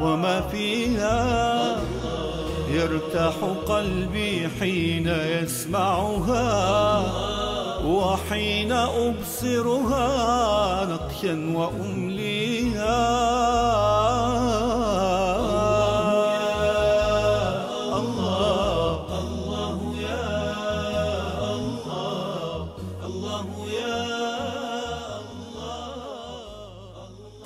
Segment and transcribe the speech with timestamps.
[0.00, 1.76] وما فيها.
[2.70, 3.34] يرتاح
[3.66, 6.46] قلبي حين يسمعها
[7.84, 10.08] وحين أبصرها
[10.84, 13.06] نقشا وأمليها.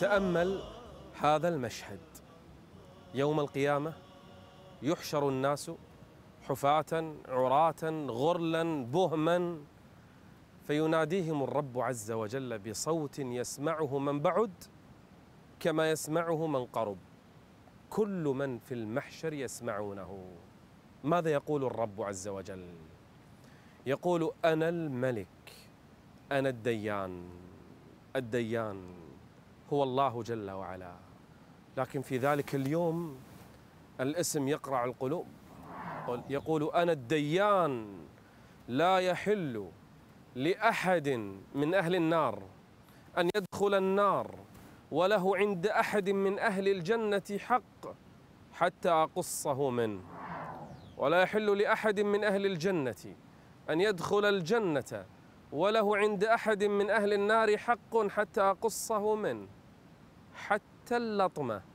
[0.00, 0.58] تأمل
[1.20, 2.09] هذا المشهد.
[3.14, 3.92] يوم القيامة
[4.82, 5.70] يحشر الناس
[6.42, 9.58] حفاة عراة غرلا بهما
[10.66, 14.52] فيناديهم الرب عز وجل بصوت يسمعه من بعد
[15.60, 16.98] كما يسمعه من قرب.
[17.90, 20.26] كل من في المحشر يسمعونه.
[21.04, 22.68] ماذا يقول الرب عز وجل؟
[23.86, 25.52] يقول أنا الملك
[26.32, 27.28] أنا الديان
[28.16, 28.94] الديان
[29.72, 31.09] هو الله جل وعلا.
[31.76, 33.16] لكن في ذلك اليوم
[34.00, 35.26] الاسم يقرع القلوب.
[36.30, 37.86] يقول أنا الديان
[38.68, 39.70] لا يحل
[40.34, 41.08] لأحد
[41.54, 42.42] من أهل النار
[43.18, 44.34] أن يدخل النار
[44.90, 47.94] وله عند أحد من أهل الجنة حق
[48.52, 50.02] حتى أقصه منه.
[50.96, 53.14] ولا يحل لأحد من أهل الجنة
[53.70, 55.06] أن يدخل الجنة
[55.52, 59.48] وله عند أحد من أهل النار حق حتى أقصه منه.
[60.34, 61.69] حتى اللطمة.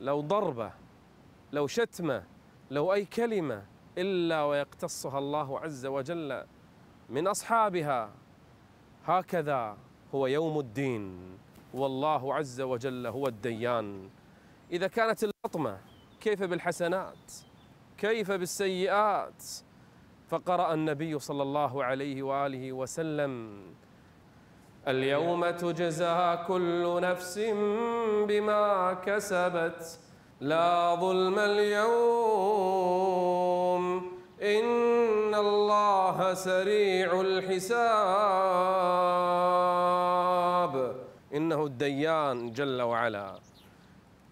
[0.00, 0.72] لو ضربة
[1.52, 2.24] لو شتمة
[2.70, 3.62] لو أي كلمة
[3.98, 6.44] إلا ويقتصها الله عز وجل
[7.08, 8.10] من أصحابها.
[9.06, 9.76] هكذا
[10.14, 11.20] هو يوم الدين.
[11.74, 14.08] والله عز وجل هو الديان.
[14.72, 15.78] إذا كانت اللطمة
[16.20, 17.32] كيف بالحسنات؟
[17.98, 19.44] كيف بالسيئات؟
[20.28, 23.62] فقرأ النبي صلى الله عليه وآله وسلم
[24.88, 27.38] اليوم تجزى كل نفس
[28.28, 29.98] بما كسبت.
[30.40, 31.80] لا ظلم اليوم.
[34.42, 37.80] إن الله سريع الحساب.
[41.34, 43.38] إنه الديان جل وعلا.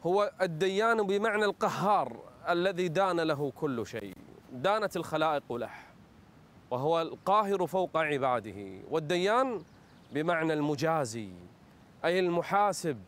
[0.06, 2.16] هو الديان بمعنى القهار
[2.48, 4.14] الذي دان له كل شيء.
[4.52, 5.70] دانت الخلائق له.
[6.70, 8.82] وهو القاهر فوق عباده.
[8.90, 9.62] والديان
[10.12, 11.30] بمعنى المجازي
[12.04, 12.98] أي المحاسب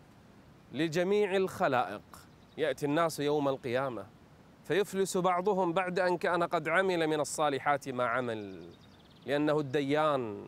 [0.72, 2.03] لجميع الخلائق.
[2.59, 4.06] يأتي الناس يوم القيامة
[4.65, 8.69] فيفلس بعضهم بعد أن كان قد عمل من الصالحات ما عمل.
[9.27, 10.44] لأنه الديان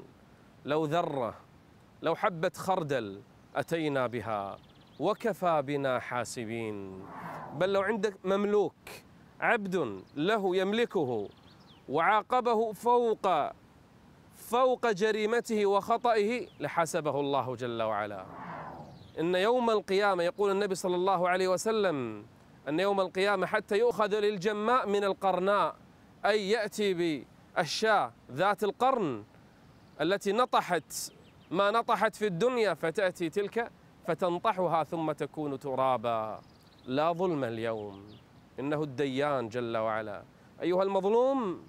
[0.65, 1.35] لو ذرة
[2.03, 3.21] لو حبة خردل
[3.57, 4.59] أتينا بها
[5.01, 7.05] وكفى بنا حاسبين.
[7.55, 8.75] بل لو عندك مملوك
[9.41, 11.29] عبد له يملكه
[11.89, 13.53] وعاقبه فوق
[14.43, 18.27] فوق جريمته وخطئه لحسبه الله جل وعلا.
[19.19, 22.27] إن يوم القيامة يقول النبي صلى الله عليه وسلم
[22.69, 25.77] أن يوم القيامة حتى يؤخذ للجماء من القرناء
[26.25, 26.95] أي يأتي
[27.55, 29.25] بالشاة ذات القرن
[30.01, 31.13] التي نطحت
[31.51, 33.71] ما نطحت في الدنيا فتأتي تلك
[34.07, 36.41] فتنطحها ثم تكون ترابا.
[36.87, 38.09] لا ظلم اليوم
[38.61, 40.23] إنه الديان جل وعلا.
[40.63, 41.67] أيها المظلوم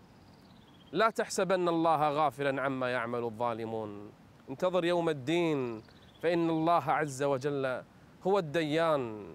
[0.93, 4.11] لا تحسبن الله غافلا عما يعمل الظالمون.
[4.49, 5.81] انتظر يوم الدين
[6.21, 7.83] فإن الله عز وجل
[8.27, 9.25] هو الديان.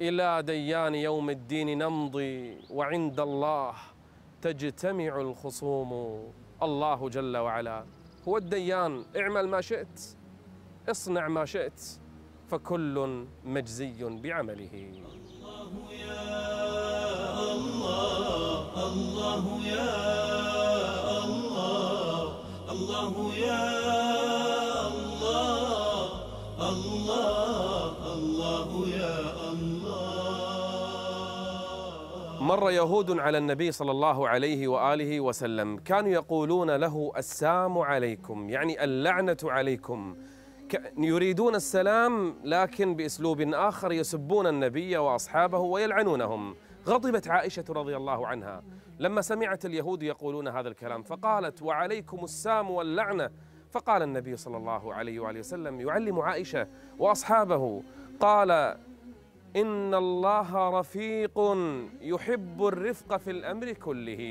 [0.00, 3.74] إلى ديان يوم الدين نمضي وعند الله
[4.42, 5.92] تجتمع الخصوم.
[6.62, 7.84] الله جل وعلا
[8.28, 9.04] هو الديان.
[9.16, 10.00] اعمل ما شئت
[10.88, 11.80] اصنع ما شئت
[12.48, 14.74] فكل مجزي بعمله.
[14.74, 16.32] الله يا
[17.52, 20.27] الله الله يا
[22.70, 23.64] الله يا
[24.88, 26.08] الله
[26.60, 29.18] الله الله يا
[29.52, 29.98] الله.
[32.40, 35.78] مر يهود على النبي صلى الله عليه وآله وسلم.
[35.78, 40.16] كانوا يقولون له السام عليكم يعني اللعنة عليكم.
[40.98, 46.54] يريدون السلام لكن بأسلوب آخر يسبون النبي وأصحابه ويلعنونهم.
[46.88, 48.62] غضبت عائشة رضي الله عنها.
[48.98, 53.30] لما سمعت اليهود يقولون هذا الكلام فقالت وعليكم السام واللعنة.
[53.70, 56.68] فقال النبي صلى الله عليه وآله وسلم يعلم عائشة
[56.98, 57.82] وأصحابه
[58.20, 58.50] قال
[59.56, 61.38] إن الله رفيق
[62.00, 64.22] يحب الرفق في الأمر كله.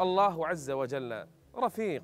[0.00, 2.02] الله عز وجل رفيق.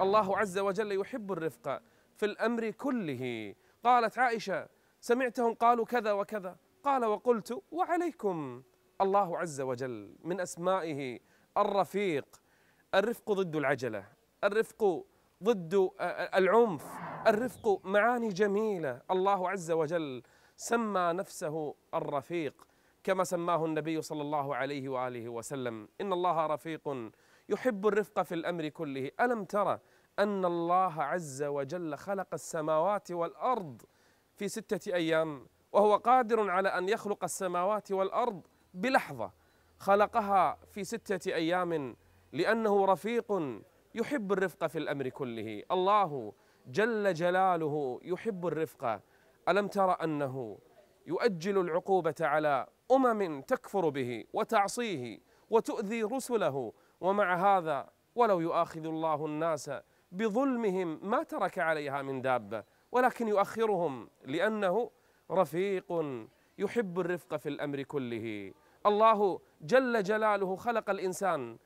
[0.00, 1.82] الله عز وجل يحب الرفق
[2.16, 3.54] في الأمر كله.
[3.84, 4.68] قالت عائشة
[5.00, 6.56] سمعتهم قالوا كذا وكذا.
[6.84, 8.62] قال وقلت وعليكم.
[9.00, 11.18] الله عز وجل من أسمائه
[11.56, 12.26] الرفيق
[12.94, 14.04] الرفق ضد العجلة
[14.44, 15.04] الرفق
[15.42, 15.90] ضد
[16.34, 16.84] العنف
[17.26, 19.00] الرفق معاني جميلة.
[19.10, 20.22] الله عز وجل
[20.56, 22.66] سمى نفسه الرفيق
[23.04, 25.88] كما سماه النبي صلى الله عليه وآله وسلم.
[26.00, 27.12] إن الله رفيق
[27.48, 29.10] يحب الرفق في الأمر كله.
[29.20, 29.78] ألم ترى
[30.18, 33.82] أن الله عز وجل خلق السماوات والأرض
[34.34, 39.30] في ستة أيام وهو قادر على أن يخلق السماوات والأرض بلحظة
[39.78, 41.96] خلقها في ستة أيام
[42.32, 43.60] لأنه رفيق
[43.94, 45.62] يحب الرفق في الأمر كله.
[45.70, 46.32] الله
[46.66, 49.00] جل جلاله يحب الرفق.
[49.48, 50.58] ألم تر أنه
[51.06, 55.18] يؤجل العقوبة على أمم تكفر به وتعصيه
[55.50, 59.70] وتؤذي رسله؟ ومع هذا ولو يؤاخذ الله الناس
[60.12, 64.90] بظلمهم ما ترك عليها من دابه ولكن يؤخرهم لأنه
[65.30, 66.02] رفيق
[66.58, 68.52] يحب الرفق في الأمر كله.
[68.86, 71.58] الله جل جلاله خلق الإنسان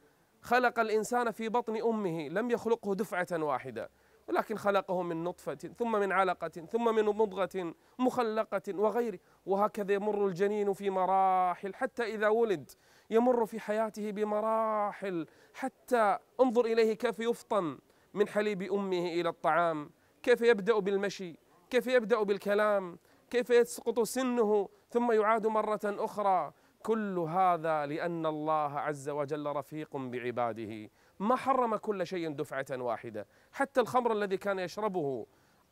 [0.42, 3.90] خلق الإنسان في بطن أمه لم يخلقه دفعة واحدة
[4.28, 10.72] ولكن خلقه من نطفة ثم من علقة ثم من مضغة مخلقة وغيره وهكذا يمر الجنين
[10.72, 12.70] في مراحل حتى إذا ولد
[13.10, 17.78] يمر في حياته بمراحل حتى انظر إليه كيف يفطم
[18.14, 19.90] من حليب أمه إلى الطعام
[20.22, 21.38] كيف يبدأ بالمشي
[21.70, 22.98] كيف يبدأ بالكلام
[23.30, 26.52] كيف يسقط سنه ثم يعاد مرة أخرى.
[26.82, 30.90] كل هذا لأن الله عز وجل رفيق بعباده.
[31.18, 33.26] ما حرم كل شيء دفعة واحدة.
[33.52, 35.26] حتى الخمر الذي كان يشربه.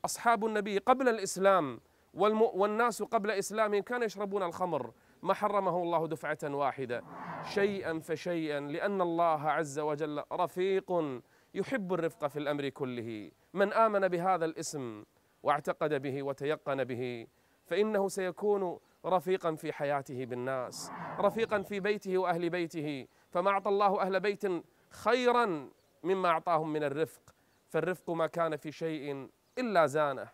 [0.04, 1.80] أصحاب النبي قبل الإسلام
[2.14, 4.92] والناس قبل إسلامهم كانوا يشربون الخمر.
[5.22, 7.04] ما حرمه الله دفعة واحدة.
[7.44, 11.20] شيئا فشيئا لأن الله عز وجل رفيق
[11.54, 13.30] يحب الرفق في الأمر كله.
[13.54, 15.04] من آمن بهذا الاسم
[15.42, 17.26] واعتقد به وتيقن به
[17.66, 23.06] فإنه سيكون رفيقا في حياته بالناس رفيقا في بيته وأهل بيته.
[23.30, 24.42] فما أعطى الله أهل بيت
[24.90, 25.70] خيرا
[26.02, 27.20] مما أعطاهم من الرفق.
[27.68, 29.28] فالرفق ما كان في شيء
[29.58, 30.28] إلا زانه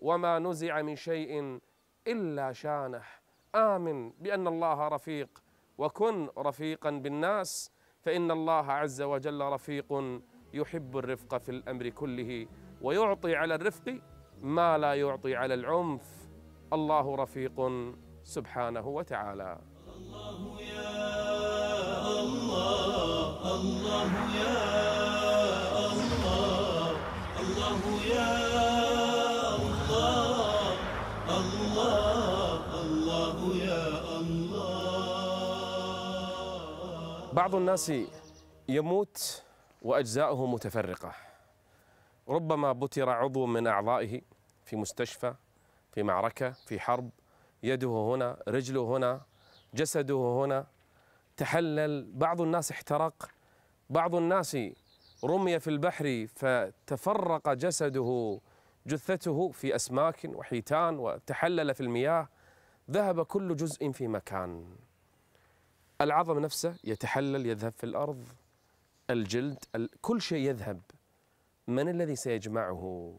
[0.00, 1.60] وما نزع من شيء
[2.06, 3.02] إلا شانه.
[3.54, 5.42] آمن بأن الله رفيق
[5.78, 7.72] وكن رفيقا بالناس.
[8.00, 10.20] فإن الله عز وجل رفيق
[10.54, 12.46] يحب الرفق في الأمر كله
[12.82, 14.00] ويعطي على الرفق
[14.40, 16.17] ما لا يعطي على العنف.
[16.72, 17.56] الله رفيق
[18.24, 19.58] سبحانه وتعالى.
[19.96, 20.98] الله يا
[22.20, 24.58] الله الله يا
[25.92, 26.90] الله
[27.40, 27.80] الله
[28.14, 28.32] يا
[29.68, 30.76] الله
[31.40, 33.86] الله الله يا
[34.20, 34.92] الله
[37.32, 37.92] بعض الناس
[38.68, 39.42] يموت
[39.82, 41.12] وأجزاؤه متفرقة.
[42.28, 44.20] ربما بتر عضو من أعضائه
[44.64, 45.34] في مستشفى.
[45.92, 47.10] في معركة في حرب
[47.62, 49.20] يده هنا رجله هنا
[49.74, 50.66] جسده هنا.
[51.36, 53.28] تحلل بعض الناس احترق
[53.90, 54.56] بعض الناس
[55.24, 58.40] رمي في البحر فتفرق جسده
[58.86, 62.28] جثته في أسماك وحيتان وتحلل في المياه.
[62.90, 64.76] ذهب كل جزء في مكان.
[66.00, 68.24] العظم نفسه يتحلل يذهب في الأرض.
[69.10, 69.64] الجلد
[70.00, 70.80] كل شيء يذهب.
[71.66, 73.14] من الذي سيجمعه؟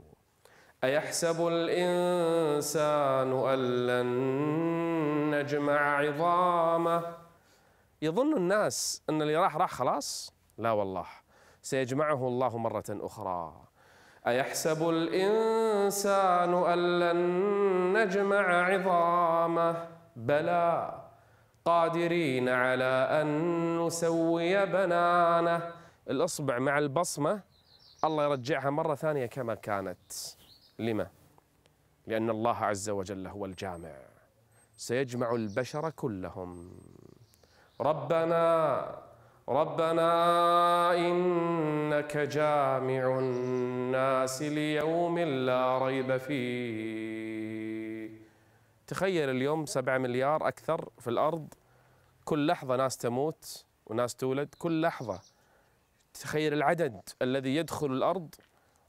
[0.83, 4.09] أيحسب الإنسان أن لن
[5.35, 7.03] نجمع عظامه؟
[8.01, 11.05] يظن الناس أن اللي راح راح خلاص؟ لا والله.
[11.61, 13.53] سيجمعه الله مرة أخرى.
[14.27, 17.17] أيحسب الإنسان أن لن
[17.97, 21.01] نجمع عظامه؟ بلى.
[21.65, 25.71] قادرين على أن نسوي بنانه.
[26.09, 27.41] الإصبع مع البصمة
[28.03, 30.11] الله يرجعها مرة ثانية كما كانت.
[30.79, 31.07] لما؟
[32.07, 33.95] لأن الله عز وجل هو الجامع.
[34.77, 36.79] سيجمع البشر كلهم.
[37.81, 39.09] ربنا
[39.49, 48.09] ربنا إنك جامع الناس ليوم لا ريب فيه.
[48.87, 51.53] تخيل اليوم سبعة مليار أكثر في الأرض.
[52.25, 55.21] كل لحظة ناس تموت وناس تولد كل لحظة.
[56.13, 58.35] تخيل العدد الذي يدخل الأرض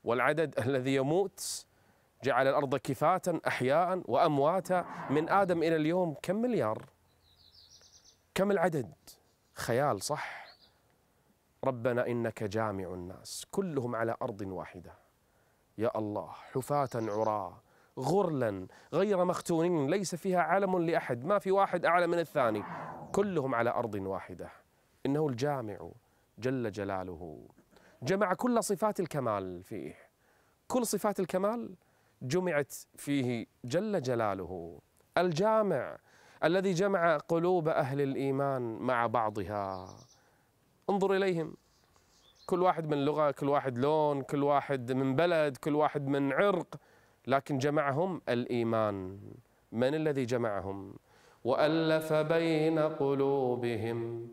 [0.05, 1.67] والعدد الذي يموت
[2.23, 4.85] جعل الأرض كفاة أحياء وأمواتا.
[5.11, 6.85] من آدم إلى اليوم كم مليار؟
[8.35, 8.93] كم العدد؟
[9.55, 10.47] خيال صح.
[11.65, 14.93] ربنا إنك جامع الناس كلهم على أرض واحدة.
[15.79, 17.63] يا الله حفاة عراة
[17.99, 21.25] غرلا غير مختونين ليس فيها علم لأحد.
[21.25, 22.65] ما في واحد أعلى من الثاني.
[23.13, 24.51] كلهم على أرض واحدة.
[25.07, 25.91] إنه الجامع
[26.39, 27.49] جل جلاله.
[28.03, 29.97] جمع كل صفات الكمال فيه.
[30.69, 31.77] كل صفات الكمال
[32.23, 34.79] جمعت فيه جل جلاله.
[35.19, 35.99] الجامع
[36.45, 39.89] الذي جمع قلوب أهل الإيمان مع بعضها.
[40.91, 41.55] انظر إليهم.
[42.47, 46.77] كل واحد من لغة كل واحد لون كل واحد من بلد كل واحد من عرق
[47.27, 49.19] لكن جمعهم الإيمان.
[49.73, 50.95] من الذي جمعهم؟
[51.45, 54.29] وألف بين قلوبهم.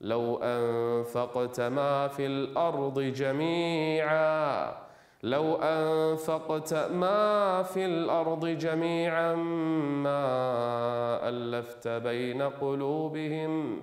[0.00, 4.72] لو أنفقت ما في الأرض جميعا
[5.22, 9.34] لو أنفقت ما في الأرض جميعا
[10.04, 13.82] ما ألفت بين قلوبهم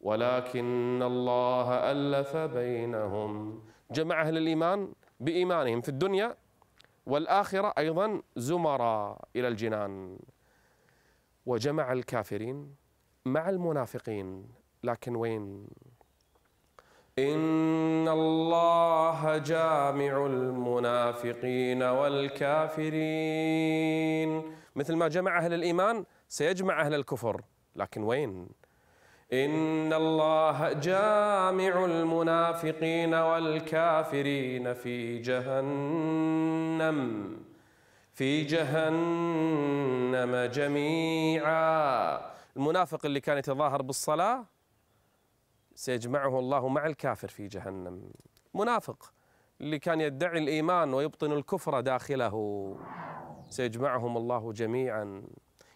[0.00, 3.62] ولكن الله ألف بينهم.
[3.90, 6.36] جمع أهل الإيمان بإيمانهم في الدنيا
[7.06, 10.18] والآخرة أيضا زمرا إلى الجنان.
[11.46, 12.74] وجمع الكافرين
[13.26, 14.48] مع المنافقين
[14.84, 15.66] لكن وين؟
[17.18, 22.92] إن الله جامع المنافقين والكافرين.
[24.76, 27.40] مثل ما جمع أهل الإيمان سيجمع أهل الكفر.
[27.76, 28.48] لكن وين؟
[29.32, 36.98] إن الله جامع المنافقين والكافرين في جهنم.
[38.12, 42.20] في جهنم جميعا.
[42.56, 44.44] المنافق اللي كان يتظاهر بالصلاة
[45.78, 48.10] سيجمعه الله مع الكافر في جهنم.
[48.54, 49.12] منافق.
[49.60, 52.76] اللي كان يدعي الإيمان ويبطن الكفر داخله.
[53.48, 55.22] سيجمعهم الله جميعا.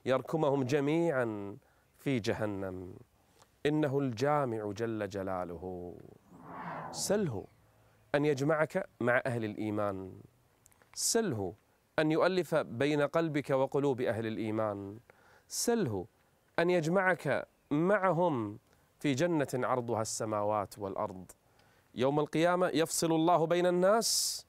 [0.05, 1.57] يركمهم جميعا
[1.99, 2.95] في جهنم.
[3.67, 5.95] إنه الجامع جل جلاله.
[6.91, 7.47] سله
[8.15, 10.13] أن يجمعك مع أهل الإيمان.
[10.95, 11.55] سله
[11.99, 14.99] أن يؤلف بين قلبك وقلوب أهل الإيمان.
[15.49, 16.07] سله
[16.59, 18.59] أن يجمعك معهم
[19.03, 21.33] في جنة عرضها السماوات والأرض.
[21.95, 24.47] يوم القيامة يفصل الله بين الناس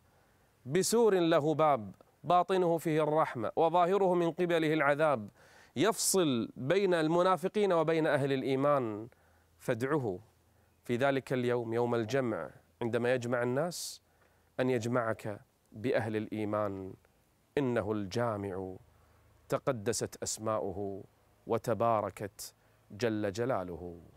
[0.66, 5.30] بسور له باب باطنه فيه الرحمة وظاهره من قبله العذاب.
[5.76, 9.08] يفصل بين المنافقين وبين أهل الإيمان
[9.60, 10.20] فادعه
[10.84, 12.50] في ذلك اليوم يوم الجمع
[12.82, 14.02] عندما يجمع الناس
[14.60, 15.40] أن يجمعك
[15.72, 16.94] بأهل الإيمان.
[17.58, 18.76] إنه الجامع
[19.50, 21.04] تقدست أسماؤه
[21.48, 22.54] وتباركت
[22.92, 24.13] جل جلاله.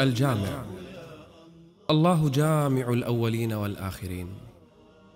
[0.00, 0.64] الجامع.
[1.90, 4.28] الله جامع الأولين والآخرين.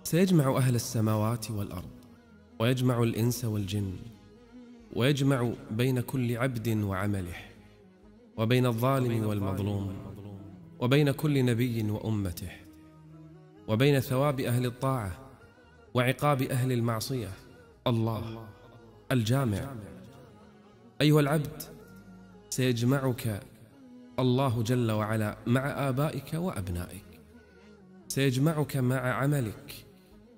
[0.03, 1.91] سيجمع أهل السماوات والأرض
[2.59, 3.93] ويجمع الإنس والجن
[4.97, 7.37] ويجمع بين كل عبد وعمله
[8.37, 9.97] وبين الظالم والمظلوم
[10.81, 12.51] وبين كل نبي وأمته
[13.69, 15.26] وبين ثواب أهل الطاعة
[15.97, 17.29] وعقاب أهل المعصية.
[17.87, 18.47] الله
[19.13, 19.75] الجامع.
[21.01, 21.63] أيها العبد
[22.51, 23.41] سيجمعك
[24.19, 27.21] الله جل وعلا مع آبائك وأبنائك.
[28.09, 29.85] سيجمعك مع عملك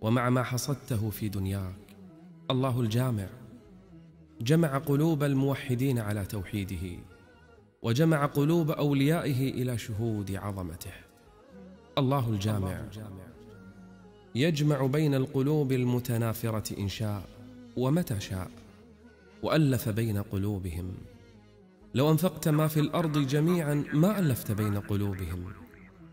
[0.01, 1.97] ومع ما حصدته في دنياك.
[2.51, 3.27] الله الجامع.
[4.41, 6.99] جمع قلوب الموحدين على توحيده
[7.83, 10.93] وجمع قلوب أوليائه إلى شهود عظمته.
[11.99, 12.83] الله الجامع.
[14.35, 17.23] يجمع بين القلوب المتنافرة إن شاء
[17.77, 18.51] ومتى شاء
[19.43, 20.95] وألف بين قلوبهم.
[21.95, 25.53] لو أنفقت ما في الأرض جميعا ما ألفت بين قلوبهم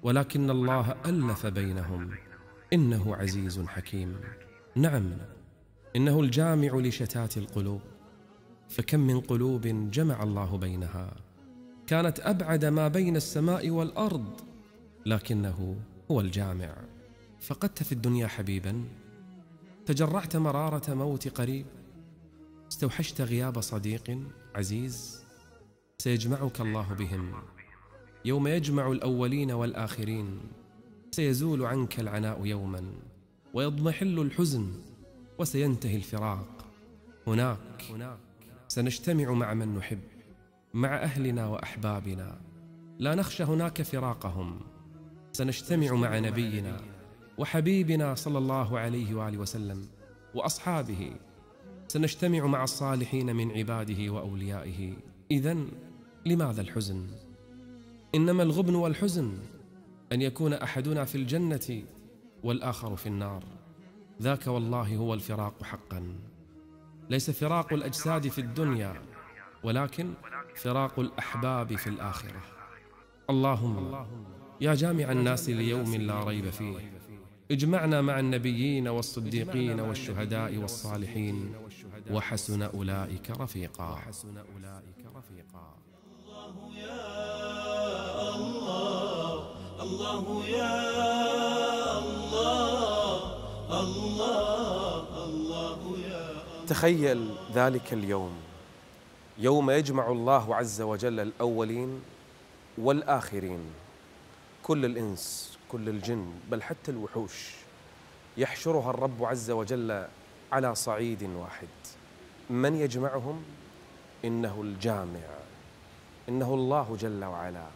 [0.04, 2.12] ولكن الله ألف بينهم.
[2.74, 4.16] إنه عزيز حكيم.
[4.76, 5.12] نعم
[5.96, 7.82] إنه الجامع لشتات القلوب.
[8.70, 11.16] فكم من قلوب جمع الله بينها.
[11.88, 14.42] كانت أبعد ما بين السماء والأرض
[15.06, 15.76] لكنه
[16.12, 16.76] هو الجامع.
[17.46, 18.84] فقدت في الدنيا حبيبا
[19.86, 21.66] تجرعت مرارة موت قريب
[22.72, 24.20] استوحشت غياب صديق
[24.56, 25.24] عزيز
[25.98, 27.34] سيجمعك الله بهم.
[28.26, 30.40] يوم يجمع الأولين والآخرين
[31.12, 32.84] سيزول عنك العناء يوما
[33.54, 34.74] ويضمحل الحزن
[35.38, 36.66] وسينتهي الفراق.
[37.28, 37.84] هناك
[38.68, 40.00] سنجتمع مع من نحب
[40.74, 42.42] مع أهلنا وأحبابنا.
[43.00, 44.60] لا نخشى هناك فراقهم
[45.32, 46.95] سنجتمع مع نبينا.
[47.38, 49.88] وحبيبنا صلى الله عليه وآله وسلم
[50.36, 51.12] وأصحابه
[51.88, 54.94] سنجتمع مع الصالحين من عباده وأوليائه.
[55.32, 55.58] اذا
[56.26, 57.08] لماذا الحزن؟
[58.16, 59.38] إنما الغبن والحزن
[60.12, 61.84] أن يكون أحدنا في الجنة
[62.44, 63.44] والآخر في النار.
[64.22, 66.16] ذاك والله هو الفراق حقا.
[67.10, 69.02] ليس فراق الأجساد في الدنيا
[69.64, 70.14] ولكن
[70.56, 72.42] فراق الأحباب في الآخرة.
[73.30, 74.06] اللهم
[74.62, 76.95] يا جامع الناس ليوم لا ريب فيه.
[77.52, 81.56] اجمعنا مع النبيين والصديقين والشهداء والصالحين.
[82.12, 84.00] وحسن أولئك رفيقا.
[89.82, 93.36] الله يا الله.
[93.82, 95.98] الله الله.
[95.98, 98.34] يا تخيل ذلك اليوم.
[99.38, 102.02] يوم يجمع الله عز وجل الأولين
[102.78, 103.60] والآخرين.
[104.64, 107.52] كل الإنس كل الجن بل حتى الوحوش.
[108.38, 110.08] يحشرها الرب عز وجل
[110.52, 111.68] على صعيد واحد.
[112.50, 113.44] من يجمعهم؟
[114.26, 115.28] إنه الجامع.
[116.30, 117.68] إنه الله جل وعلا.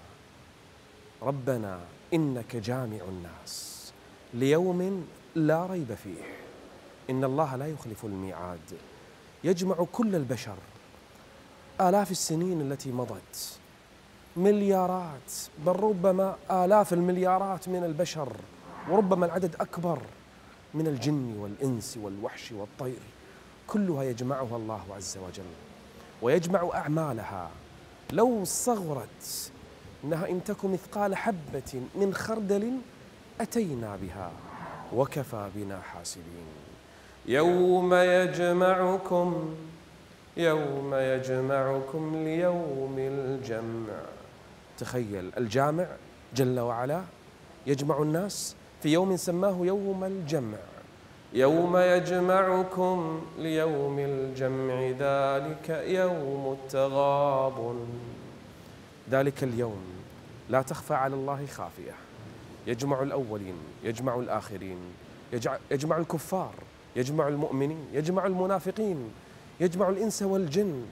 [1.22, 1.80] ربنا
[2.14, 3.94] إنك جامع الناس.
[4.34, 6.24] ليوم لا ريب فيه.
[7.10, 8.78] إن الله لا يخلف الميعاد.
[9.44, 10.58] يجمع كل البشر.
[11.82, 13.59] آلاف السنين التي مضت.
[14.38, 15.32] مليارات
[15.66, 18.32] بل ربما آلاف المليارات من البشر
[18.90, 20.00] وربما العدد أكبر
[20.74, 23.00] من الجن والإنس والوحش والطير.
[23.68, 25.44] كلها يجمعها الله عز وجل
[26.22, 27.50] ويجمع أعمالها.
[28.12, 29.52] لو صغرت
[30.04, 32.78] إنها إن تك مثقال حبة من خردل
[33.42, 34.32] أتينا بها
[34.96, 36.46] وكفى بنا حاسبين
[37.26, 39.56] يوم يجمعكم
[40.40, 43.94] يوم يجمعكم ليوم الجمع.
[44.78, 45.86] تخيل الجامع
[46.36, 47.02] جل وعلا
[47.68, 50.58] يجمع الناس في يوم سماه يوم الجمع.
[51.34, 57.88] يوم يجمعكم ليوم الجمع ذلك يوم التغابن.
[59.12, 59.84] ذلك اليوم
[60.50, 61.96] لا تخفى على الله خافية.
[62.68, 64.78] يجمع الأولين يجمع الآخرين
[65.72, 66.54] يجمع الكفار
[66.96, 69.12] يجمع المؤمنين يجمع المنافقين.
[69.60, 70.86] يجمع الإنس والجن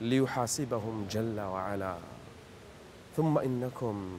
[0.00, 1.94] ليحاسبهم جل وعلا.
[3.16, 4.18] ثم إنكم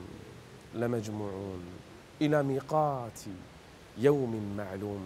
[0.75, 1.63] لمجموعون
[2.21, 3.19] إلى ميقات
[3.97, 5.01] يوم معلوم.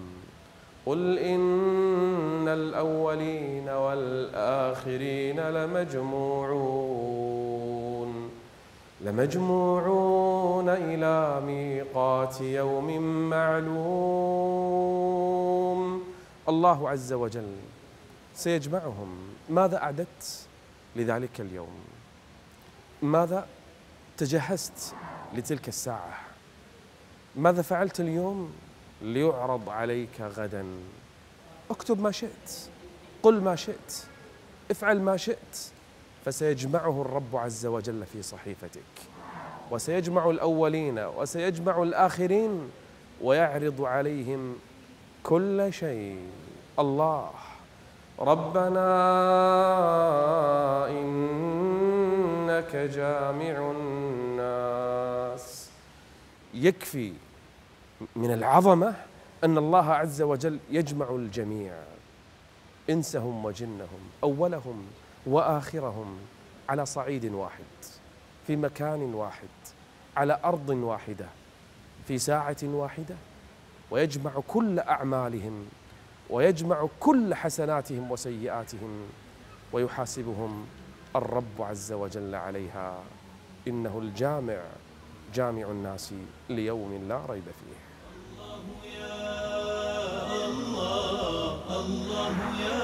[0.85, 6.93] قل إن الأولين والآخرين لمجموعون.
[9.01, 14.33] لمجموعون إلى ميقات يوم معلوم.
[16.49, 17.55] الله عز وجل
[18.35, 19.17] سيجمعهم.
[19.49, 20.47] ماذا أعددت
[20.95, 21.79] لذلك اليوم؟
[23.01, 23.47] ماذا
[24.17, 24.95] تجهزت
[25.33, 26.19] لتلك الساعة؟
[27.35, 28.53] ماذا فعلت اليوم
[29.01, 30.65] ليعرض عليك غدا؟
[31.71, 32.69] اكتب ما شئت
[33.23, 34.03] قل ما شئت
[34.71, 35.71] افعل ما شئت
[36.25, 38.81] فسيجمعه الرب عز وجل في صحيفتك.
[39.71, 42.71] وسيجمع الأولين وسيجمع الآخرين
[43.21, 44.55] ويعرض عليهم
[45.23, 46.29] كل شيء.
[46.79, 47.31] الله.
[48.19, 48.89] ربنا
[50.89, 55.69] إنك جامع الناس.
[56.53, 57.13] يكفي
[58.15, 58.95] من العظمة
[59.43, 61.73] أن الله عز وجل يجمع الجميع
[62.89, 64.85] إنسهم وجنهم أولهم
[65.25, 66.17] وآخرهم
[66.69, 67.63] على صعيد واحد
[68.47, 69.47] في مكان واحد
[70.17, 71.25] على أرض واحدة
[72.07, 73.15] في ساعة واحدة
[73.91, 75.65] ويجمع كل أعمالهم
[76.29, 79.01] ويجمع كل حسناتهم وسيئاتهم
[79.73, 80.65] ويحاسبهم
[81.15, 83.03] الرب عز وجل عليها.
[83.67, 84.57] إنه الجامع
[85.33, 86.13] جامع الناس
[86.49, 87.79] ليوم لا ريب فيه.
[88.37, 88.63] الله
[88.99, 89.25] يا
[90.45, 92.81] الله الله يا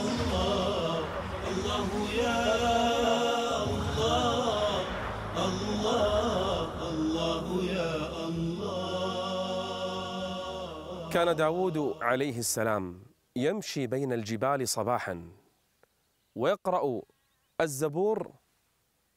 [0.00, 0.98] الله
[1.48, 2.75] الله يا
[11.16, 13.02] كان داود عليه السلام
[13.36, 15.30] يمشي بين الجبال صباحا
[16.34, 17.02] ويقرأ
[17.60, 18.32] الزبور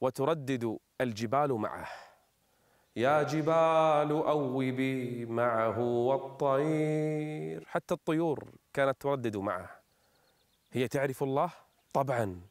[0.01, 1.87] وتردد الجبال معه.
[2.95, 7.65] يا جبال أوبي معه والطير.
[7.67, 9.69] حتى الطيور كانت تردد معه.
[10.71, 11.51] هي تعرف الله؟
[11.93, 12.41] طبعا.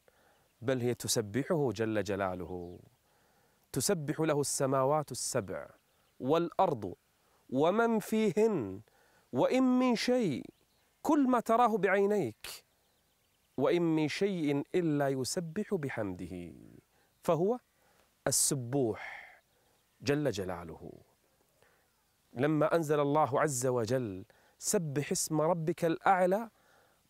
[0.63, 2.79] بل هي تسبحه جل جلاله.
[3.73, 5.69] تسبح له السماوات السبع
[6.21, 6.95] والأرض
[7.51, 8.81] ومن فيهن
[9.33, 10.45] وإن من شيء
[11.03, 12.65] كل ما تراه بعينيك.
[13.57, 16.53] وإن من شيء إلا يسبح بحمده
[17.23, 17.59] فهو
[18.27, 19.29] السبوح
[20.01, 20.93] جل جلاله.
[22.33, 24.25] لما أنزل الله عز وجل
[24.59, 26.51] سبح اسم ربك الأعلى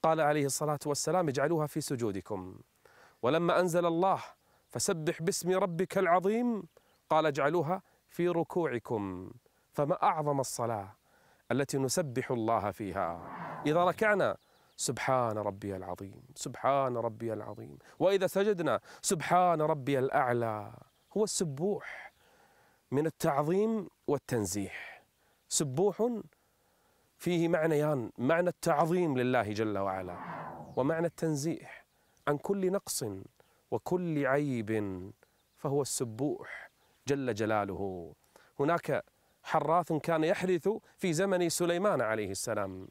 [0.03, 2.59] قال عليه الصلاة والسلام اجعلوها في سجودكم.
[3.23, 4.23] ولما أنزل الله
[4.69, 6.63] فسبح باسم ربك العظيم
[7.11, 9.31] قال اجعلوها في ركوعكم.
[9.73, 10.98] فما أعظم الصلاة
[11.53, 13.21] التي نسبح الله فيها.
[13.67, 14.37] إذا ركعنا
[14.77, 17.79] سبحان ربي العظيم سبحان ربي العظيم.
[17.99, 20.73] وإذا سجدنا سبحان ربي الأعلى.
[21.17, 22.13] هو السبوح
[22.91, 24.71] من التعظيم والتنزيه
[25.49, 26.09] سبوح
[27.19, 30.17] فيه معنيان معنى التعظيم لله جل وعلا
[30.77, 31.71] ومعنى التنزيه
[32.29, 33.05] عن كل نقص
[33.71, 34.71] وكل عيب
[35.57, 36.71] فهو السبوح
[37.09, 38.13] جل جلاله.
[38.61, 39.05] هناك
[39.49, 42.89] حراث كان يحرث في زمن سليمان عليه السلام.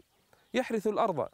[0.53, 1.29] يحرث الأرض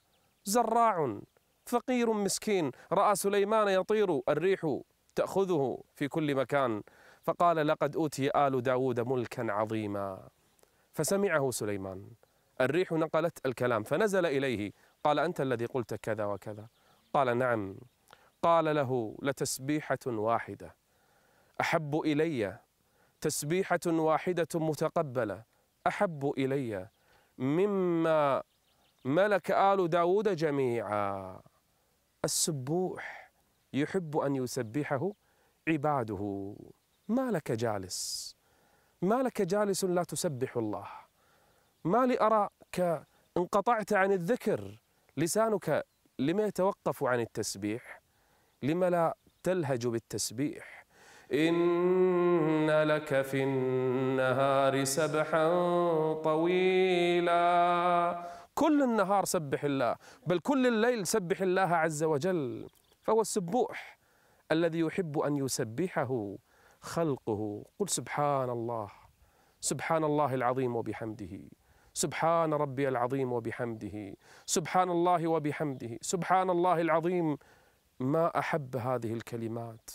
[0.46, 1.20] زراع
[1.66, 4.80] فقير مسكين رأى سليمان يطير الريح
[5.16, 6.84] تأخذه في كل مكان.
[7.22, 10.28] فقال لقد أوتي آل داود ملكا عظيما.
[10.94, 12.08] فسمعه سليمان.
[12.62, 14.72] الريح نقلت الكلام فنزل إليه.
[15.04, 16.68] قال أنت الذي قلت كذا وكذا.
[17.14, 17.76] قال نعم.
[18.42, 20.76] قال له لتسبيحة واحدة.
[21.62, 22.60] أحب إلي
[23.24, 25.44] تسبيحة واحدة متقبلة
[25.88, 26.90] أحب إلي
[27.38, 28.44] مما
[29.06, 31.42] ملك آل داود جميعا.
[32.26, 33.32] السبوح
[33.74, 35.12] يحب أن يسبحه
[35.68, 36.56] عباده.
[37.08, 38.36] ما لك جالس؟
[39.02, 40.88] ما لك جالس لا تسبح الله.
[41.84, 43.08] ما لي أراك؟
[43.38, 44.82] انقطعت عن الذكر.
[45.18, 45.86] لسانك
[46.20, 48.02] لما يتوقف عن التسبيح.
[48.64, 50.83] لما لا تلهج بالتسبيح؟
[51.34, 55.48] إن لك في النهار سبحا
[56.24, 57.43] طويلا.
[58.56, 59.96] كل النهار سبح الله
[60.28, 62.67] بل كل الليل سبح الله عز وجل.
[63.02, 64.00] فهو السبوح
[64.52, 66.38] الذي يحب أن يسبحه
[66.82, 67.65] خلقه.
[67.80, 68.91] قل سبحان الله
[69.62, 71.39] سبحان الله العظيم وبحمده
[71.93, 74.15] سبحان ربي العظيم وبحمده
[74.46, 77.38] سبحان الله وبحمده سبحان الله العظيم.
[78.00, 79.89] ما أحب هذه الكلمات.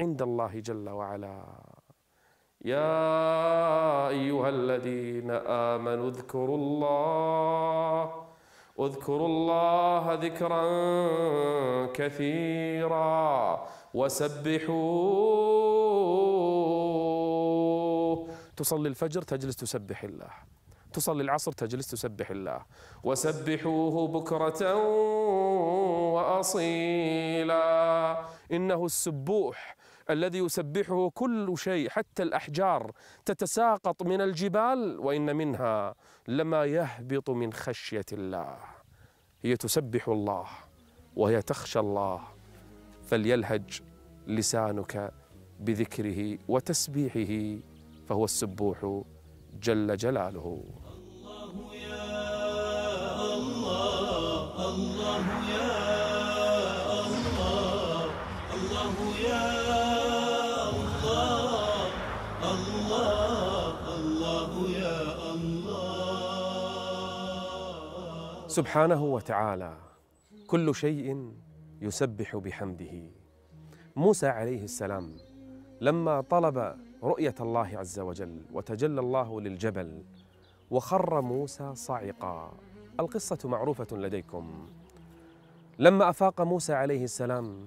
[0.00, 1.44] عند الله جل وعلا.
[2.64, 8.24] يا أيها الذين آمنوا اذكروا الله
[8.80, 10.62] اذكروا الله ذكرا
[11.92, 14.68] كثيرا وسبحوه.
[18.56, 20.30] تصلي الفجر تجلس تسبح الله
[20.92, 22.62] تصلي العصر تجلس تسبح الله
[23.04, 24.74] وسبحوه بكرة
[26.14, 27.64] وأصيلا.
[28.52, 29.76] إنه السبوح
[30.12, 32.92] الذي يسبحه كل شيء حتى الأحجار
[33.24, 35.94] تتساقط من الجبال وإن منها
[36.28, 38.56] لما يهبط من خشية الله.
[39.42, 40.46] هي تسبح الله
[41.16, 42.20] وهي تخشى الله.
[43.04, 43.80] فليلهج
[44.26, 45.12] لسانك
[45.60, 47.60] بذكره وتسبيحه
[48.08, 49.02] فهو السبوح
[49.62, 50.64] جل جلاله.
[50.86, 55.39] الله يا الله الله
[68.50, 69.76] سبحانه وتعالى
[70.46, 71.32] كل شيء
[71.80, 72.94] يسبح بحمده.
[73.96, 75.16] موسى عليه السلام
[75.80, 80.02] لما طلب رؤية الله عز وجل وتجلى الله للجبل
[80.70, 82.52] وخر موسى صاعقا.
[83.00, 84.68] القصة معروفة لديكم.
[85.78, 87.66] لما أفاق موسى عليه السلام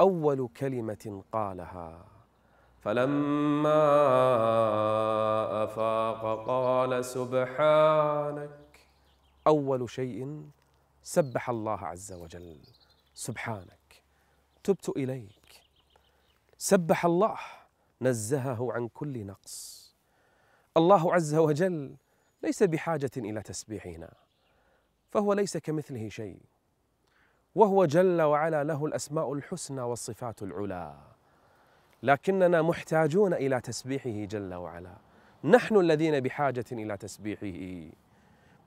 [0.00, 2.04] أول كلمة قالها
[2.80, 3.84] فلما
[5.64, 8.65] أفاق قال سبحانك
[9.46, 10.50] أول شيء
[11.02, 12.58] سبح الله عز وجل.
[13.14, 14.02] سبحانك.
[14.64, 15.62] تبت إليك.
[16.58, 17.38] سبح الله.
[18.02, 19.86] نزهه عن كل نقص.
[20.76, 21.96] الله عز وجل
[22.42, 24.14] ليس بحاجة إلى تسبيحنا.
[25.10, 26.40] فهو ليس كمثله شيء.
[27.54, 30.98] وهو جل وعلا له الأسماء الحسنى والصفات العلى.
[32.02, 34.96] لكننا محتاجون إلى تسبيحه جل وعلا.
[35.44, 37.96] نحن الذين بحاجة إلى تسبيحه.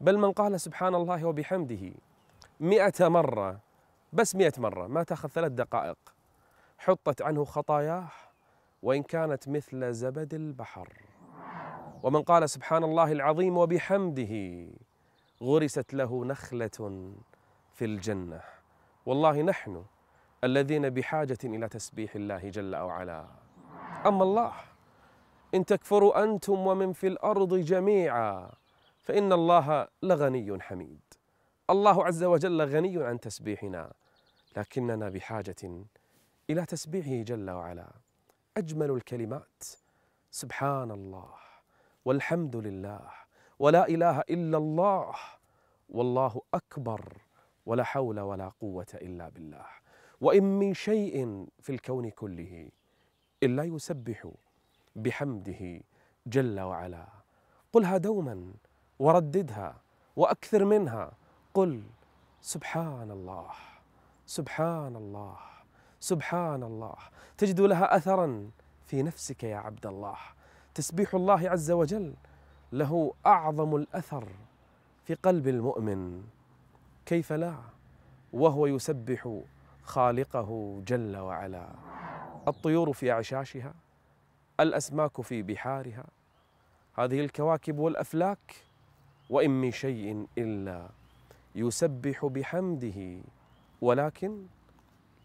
[0.02, 1.94] بل من قال سبحان الله وبحمده
[2.60, 3.60] مئة مرة
[4.14, 5.98] بس مئة مرة ما تأخذ ثلاث دقائق.
[6.78, 8.08] حطت عنه خطاياه
[8.84, 10.94] وإن كانت مثل زبد البحر.
[12.04, 14.66] ومن قال سبحان الله العظيم وبحمده
[15.44, 17.12] غرست له نخلة
[17.74, 18.42] في الجنة.
[19.06, 19.84] والله نحن
[20.44, 23.26] الذين بحاجة إلى تسبيح الله جل وعلا.
[24.06, 24.54] أما الله
[25.56, 28.50] إن تكفروا أنتم ومن في الأرض جميعا.
[29.02, 31.02] فإن الله لغني حميد.
[31.70, 33.94] الله عز وجل غني عن تسبيحنا
[34.58, 35.86] لكننا بحاجة
[36.50, 37.92] إلى تسبيحه جل وعلا.
[38.58, 39.64] أجمل الكلمات
[40.32, 41.34] سبحان الله
[42.06, 43.10] والحمد لله
[43.60, 45.16] ولا إله إلا الله
[45.90, 47.18] والله أكبر
[47.66, 49.66] ولا حول ولا قوة إلا بالله.
[50.22, 52.70] وإن من شيء في الكون كله
[53.44, 54.32] إلا يسبح
[54.96, 55.82] بحمده
[56.28, 57.08] جل وعلا.
[57.74, 58.54] قلها دوما
[59.00, 59.76] ورددها
[60.16, 61.12] وأكثر منها.
[61.54, 61.84] قل
[62.42, 63.52] سبحان الله
[64.26, 65.38] سبحان الله
[66.00, 66.96] سبحان الله
[67.38, 68.52] تجد لها أثرا
[68.86, 70.18] في نفسك يا عبد الله.
[70.74, 72.14] تسبيح الله عز وجل
[72.72, 74.28] له أعظم الأثر
[75.04, 76.24] في قلب المؤمن.
[77.06, 77.56] كيف لا؟
[78.34, 79.40] وهو يسبح
[79.84, 81.70] خالقه جل وعلا.
[82.48, 83.74] الطيور في أعشاشها
[84.60, 86.06] الأسماك في بحارها.
[86.94, 88.56] هذه الكواكب والأفلاك
[89.30, 90.90] وإن من شيء إلا
[91.56, 93.22] يسبح بحمده
[93.82, 94.46] ولكن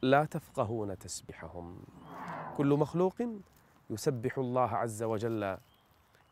[0.03, 1.79] لا تفقهون تسبحهم
[2.57, 3.15] كل مخلوق
[3.91, 5.59] يسبح الله عز وجل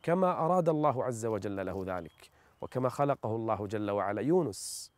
[0.03, 2.31] كما أراد الله عز وجل له ذلك
[2.61, 4.23] وكما خلقه الله جل وعلا.
[4.23, 4.93] يونس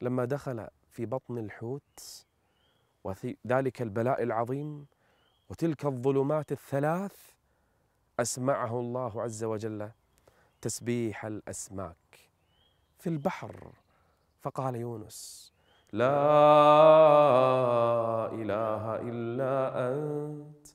[0.00, 2.24] لما دخل في بطن الحوت
[3.04, 4.86] وفي ذلك البلاء العظيم
[5.50, 7.30] وتلك الظلمات الثلاث
[8.20, 9.90] أسمعه الله عز وجل
[10.60, 12.30] تسبيح الأسماك
[12.98, 13.72] في البحر.
[14.42, 15.52] فقال يونس
[15.92, 16.06] لا
[18.32, 20.66] إله إلا أنت.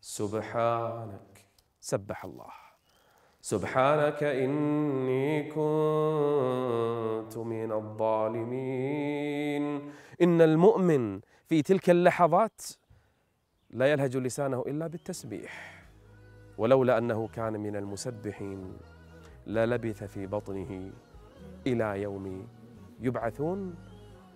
[0.00, 1.46] سبحانك
[1.80, 2.52] سبح الله.
[3.40, 9.12] سبحانك إني كنت من الظالمين.
[10.22, 12.62] إن المؤمن في تلك اللحظات
[13.70, 15.84] لا يلهج لسانه إلا بالتسبيح
[16.58, 18.78] ولولا أنه كان من المسبحين.
[19.46, 20.90] للبث في بطنه
[21.66, 22.46] إلى يوم
[23.00, 23.74] يبعثون.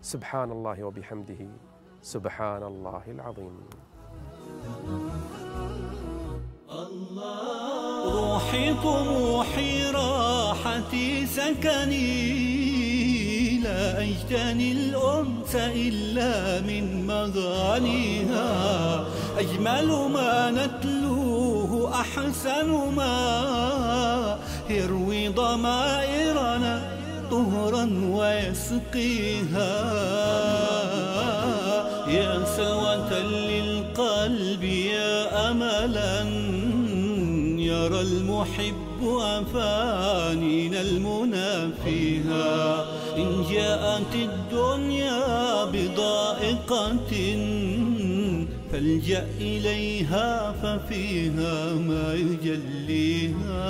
[0.01, 1.47] سبحان الله وبحمده.
[2.03, 3.61] سبحان الله العظيم.
[8.07, 12.47] روحي طموحي راحتي سكني.
[13.59, 18.49] لا أجتني الأنس إلا من مغانيها.
[19.39, 23.17] أجمل ما نتلوه أحسن ما.
[24.71, 26.91] يروي ضمائرنا
[27.31, 29.73] طهرا ويسقيها.
[32.09, 36.23] يا سوة للقلب يا أملا
[37.59, 42.85] يرى المحب أفانينا المنى فيها
[43.17, 47.13] إن جاءت الدنيا بضائقة
[48.73, 53.67] فالجأ إليها ففيها ما يجليها.